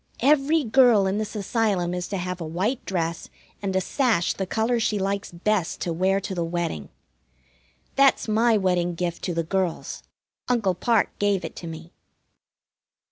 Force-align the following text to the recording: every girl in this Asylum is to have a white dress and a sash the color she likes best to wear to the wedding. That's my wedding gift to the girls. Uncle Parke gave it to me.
every 0.21 0.63
girl 0.63 1.05
in 1.05 1.19
this 1.19 1.35
Asylum 1.35 1.93
is 1.93 2.07
to 2.07 2.17
have 2.17 2.41
a 2.41 2.43
white 2.43 2.83
dress 2.85 3.29
and 3.61 3.75
a 3.75 3.79
sash 3.79 4.33
the 4.33 4.47
color 4.47 4.79
she 4.79 4.97
likes 4.97 5.31
best 5.31 5.79
to 5.79 5.93
wear 5.93 6.19
to 6.19 6.33
the 6.33 6.43
wedding. 6.43 6.89
That's 7.95 8.27
my 8.27 8.57
wedding 8.57 8.95
gift 8.95 9.21
to 9.25 9.35
the 9.35 9.43
girls. 9.43 10.01
Uncle 10.47 10.73
Parke 10.73 11.15
gave 11.19 11.45
it 11.45 11.55
to 11.57 11.67
me. 11.67 11.93